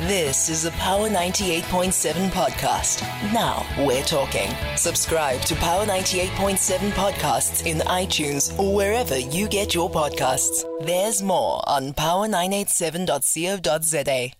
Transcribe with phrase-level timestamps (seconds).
[0.00, 3.00] This is a Power 98.7 podcast.
[3.32, 4.50] Now we're talking.
[4.76, 10.66] Subscribe to Power 98.7 podcasts in iTunes or wherever you get your podcasts.
[10.84, 14.32] There's more on power987.co.za.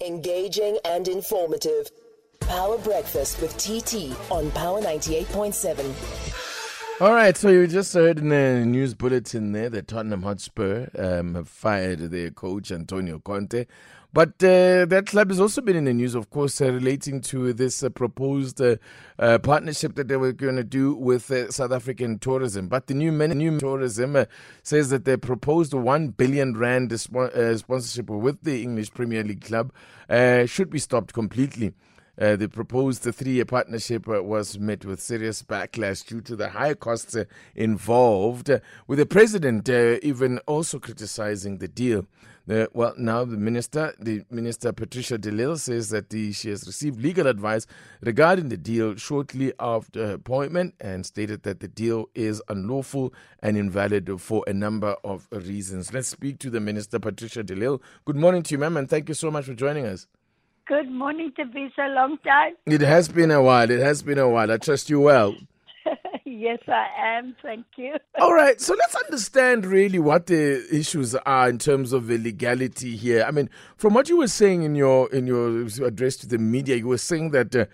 [0.00, 1.90] Engaging and informative.
[2.40, 6.39] Power Breakfast with TT on Power 98.7.
[7.00, 11.34] All right, so you just heard in the news bulletin there that Tottenham Hotspur um,
[11.34, 13.64] have fired their coach Antonio Conte.
[14.12, 17.54] But uh, that club has also been in the news, of course, uh, relating to
[17.54, 18.76] this uh, proposed uh,
[19.18, 22.68] uh, partnership that they were going to do with uh, South African tourism.
[22.68, 24.26] But the new, men- new tourism
[24.62, 29.72] says that the proposed 1 billion rand sponsorship with the English Premier League club
[30.46, 31.72] should be stopped completely.
[32.18, 36.50] Uh, the proposed three year partnership uh, was met with serious backlash due to the
[36.50, 37.24] high costs uh,
[37.54, 38.50] involved,
[38.86, 42.06] with the president even also criticizing the deal.
[42.72, 47.00] well, now the minister, the minister Patricia de Lille, says that the, she has received
[47.00, 47.66] legal advice
[48.02, 53.56] regarding the deal shortly after her appointment and stated that the deal is unlawful and
[53.56, 55.94] invalid for a number of reasons.
[55.94, 57.80] Let's speak to the minister, Patricia de Lille.
[58.04, 60.06] Good morning to you, ma'am, and thank you so much for joining us.
[60.70, 62.54] Good morning, Thabiso Long time.
[62.64, 63.68] It has been a while.
[63.68, 64.52] It has been a while.
[64.52, 65.34] I trust you well.
[66.24, 67.34] yes, I am.
[67.42, 67.96] Thank you.
[68.20, 68.60] All right.
[68.60, 73.24] So let's understand really what the issues are in terms of the legality here.
[73.26, 76.76] I mean, from what you were saying in your in your address to the media,
[76.76, 77.56] you were saying that.
[77.56, 77.66] Uh,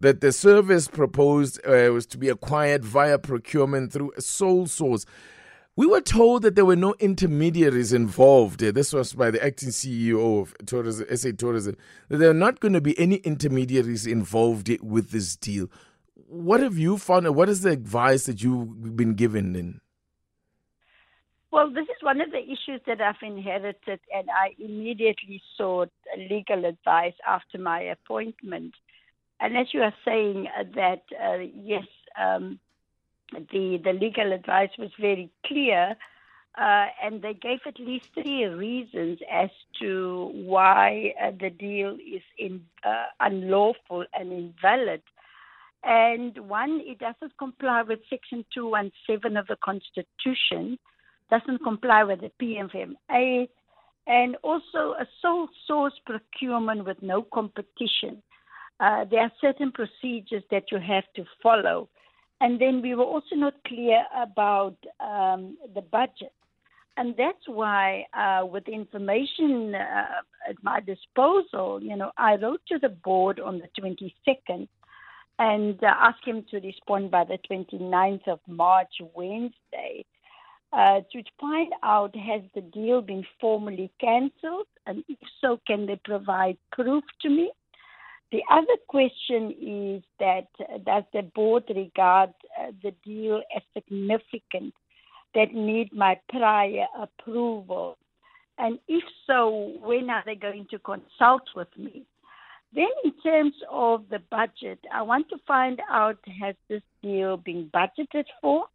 [0.00, 5.06] that the service proposed uh, was to be acquired via procurement through a sole source.
[5.76, 8.60] We were told that there were no intermediaries involved.
[8.60, 11.76] This was by the acting CEO of Tourism, SA Tourism,
[12.08, 15.68] that there are not going to be any intermediaries involved with this deal.
[16.28, 17.34] What have you found?
[17.34, 19.80] What is the advice that you've been given then?
[21.50, 26.64] Well, this is one of the issues that I've inherited, and I immediately sought legal
[26.66, 28.74] advice after my appointment.
[29.40, 31.86] And as you are saying, uh, that uh, yes,
[32.20, 32.60] um,
[33.32, 35.96] the, the legal advice was very clear,
[36.56, 39.50] uh, and they gave at least three reasons as
[39.80, 45.02] to why uh, the deal is in, uh, unlawful and invalid.
[45.82, 50.78] And one, it doesn't comply with Section 217 of the Constitution,
[51.30, 53.48] doesn't comply with the PFMA,
[54.06, 58.22] and also a sole source procurement with no competition.
[58.80, 61.88] Uh, there are certain procedures that you have to follow.
[62.44, 66.34] And then we were also not clear about um, the budget.
[66.98, 72.78] And that's why, uh, with information uh, at my disposal, you know, I wrote to
[72.78, 74.68] the board on the 22nd
[75.38, 80.04] and uh, asked him to respond by the 29th of March, Wednesday,
[80.74, 85.98] uh, to find out has the deal been formally cancelled, and if so, can they
[86.04, 87.52] provide proof to me?
[88.32, 92.30] The other question is that uh, does the board regard
[92.60, 94.74] uh, the deal as significant
[95.34, 97.96] that need my prior approval?
[98.58, 102.06] And if so, when are they going to consult with me?
[102.74, 107.70] Then, in terms of the budget, I want to find out has this deal been
[107.72, 108.66] budgeted for?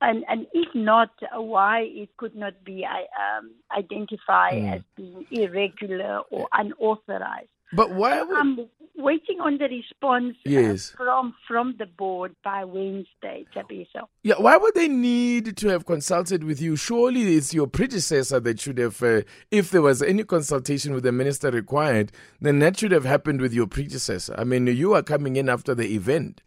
[0.00, 4.76] And, and if not, why it could not be um, identified mm.
[4.76, 7.48] as being irregular or unauthorized.
[7.74, 8.36] But why would...
[8.36, 10.92] I'm waiting on the response uh, yes.
[10.94, 14.06] uh, from from the board by Wednesday, Thabiso.
[14.22, 16.76] Yeah, why would they need to have consulted with you?
[16.76, 21.12] Surely it's your predecessor that should have, uh, if there was any consultation with the
[21.12, 24.34] minister required, then that should have happened with your predecessor.
[24.38, 26.42] I mean, you are coming in after the event.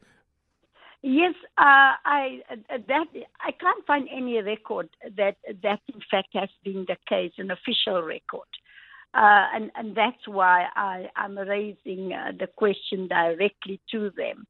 [1.03, 3.07] Yes, uh, I uh, that
[3.39, 8.01] I can't find any record that that in fact has been the case, an official
[8.01, 8.47] record.
[9.17, 14.45] Uh, and, and that's why I, am raising uh, the question directly to them.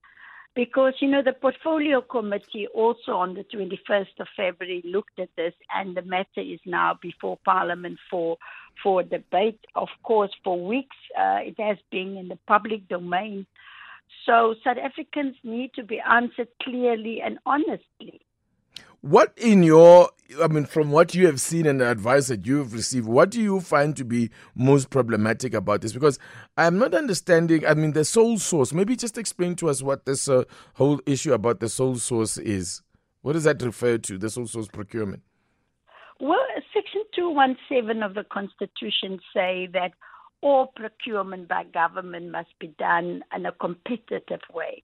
[0.56, 5.54] Because, you know, the portfolio committee also on the 21st of February looked at this,
[5.74, 8.38] and the matter is now before Parliament for,
[8.84, 9.60] for debate.
[9.76, 13.46] Of course, for weeks uh, it has been in the public domain.
[14.26, 18.20] So South Africans need to be answered clearly and honestly.
[19.02, 20.10] What in your,
[20.42, 23.42] I mean, from what you have seen and the advice that you've received, what do
[23.42, 25.94] you find to be most problematic about this?
[25.94, 26.18] Because
[26.58, 28.74] I'm not understanding, I mean, the sole source.
[28.74, 32.82] Maybe just explain to us what this uh, whole issue about the sole source is.
[33.22, 35.22] What does that refer to, the sole source procurement?
[36.20, 36.40] Well,
[36.74, 39.92] Section 217 of the Constitution say that
[40.42, 44.84] all procurement by government must be done in a competitive way.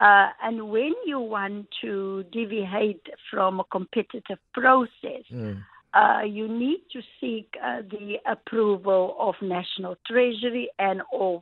[0.00, 5.62] Uh, and when you want to deviate from a competitive process, mm.
[5.94, 11.40] uh, you need to seek uh, the approval of National Treasury and of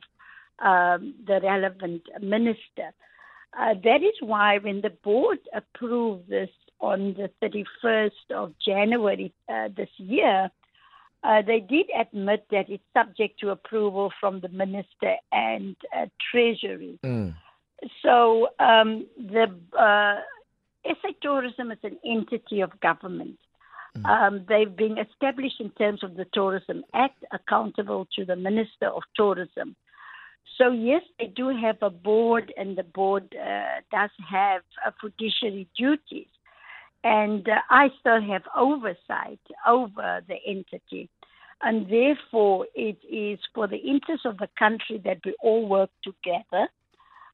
[0.59, 2.93] um, the relevant minister.
[3.59, 6.49] Uh, that is why when the board approved this
[6.79, 10.49] on the 31st of January uh, this year,
[11.23, 16.99] uh, they did admit that it's subject to approval from the minister and uh, treasury.
[17.03, 17.33] Mm.
[18.01, 20.21] So um, the uh,
[20.85, 23.37] SA Tourism is an entity of government.
[23.97, 24.05] Mm.
[24.05, 29.03] Um, they've been established in terms of the Tourism Act, accountable to the Minister of
[29.15, 29.75] Tourism.
[30.57, 35.67] So yes, they do have a board, and the board uh, does have a fiduciary
[35.77, 36.27] duties,
[37.03, 41.09] and uh, I still have oversight over the entity,
[41.61, 46.67] and therefore it is for the interest of the country that we all work together.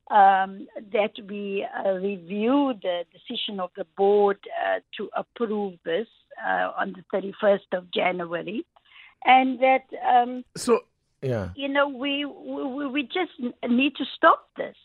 [0.09, 6.07] Um, that we uh, review the decision of the board uh, to approve this
[6.45, 8.65] uh, on the 31st of January,
[9.24, 10.81] and that um, so
[11.21, 11.50] yeah.
[11.56, 13.31] You know, we, we we just
[13.69, 14.75] need to stop this.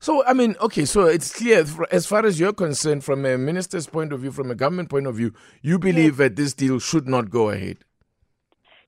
[0.00, 3.86] So, I mean, okay, so it's clear as far as you're concerned, from a minister's
[3.86, 6.18] point of view, from a government point of view, you believe yes.
[6.18, 7.78] that this deal should not go ahead.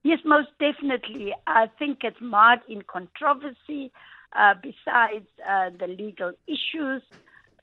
[0.03, 1.35] Yes, most definitely.
[1.45, 3.91] I think it's marred in controversy.
[4.37, 7.01] Uh, besides uh, the legal issues,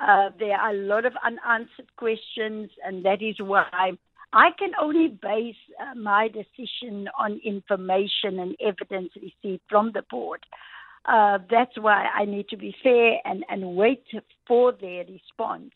[0.00, 3.93] uh, there are a lot of unanswered questions, and that is why
[4.32, 10.44] I can only base uh, my decision on information and evidence received from the board.
[11.06, 14.05] Uh, that's why I need to be fair and, and wait
[14.47, 15.73] for their response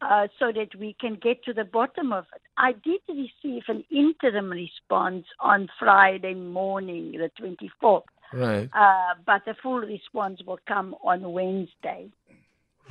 [0.00, 2.42] uh, so that we can get to the bottom of it.
[2.56, 7.30] I did receive an interim response on Friday morning, the
[7.82, 8.02] 24th.
[8.32, 8.70] Right.
[8.72, 12.10] Uh, but the full response will come on Wednesday.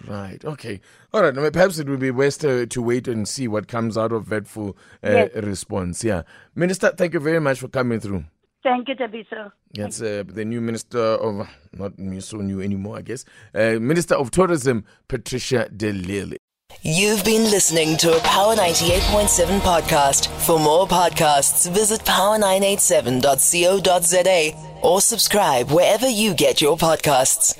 [0.07, 0.43] Right.
[0.43, 0.79] Okay.
[1.13, 1.53] All right.
[1.53, 4.47] Perhaps it would be best to, to wait and see what comes out of that
[4.47, 5.29] full uh, yes.
[5.35, 6.03] response.
[6.03, 6.23] Yeah.
[6.55, 8.25] Minister, thank you very much for coming through.
[8.61, 9.53] Thank you, Thabiso.
[9.73, 13.23] That's uh, the new minister of, not new, so new anymore, I guess,
[13.55, 16.35] uh, Minister of Tourism, Patricia de Lille.
[16.81, 20.27] You've been listening to a Power 98.7 podcast.
[20.45, 27.57] For more podcasts, visit power987.co.za or subscribe wherever you get your podcasts.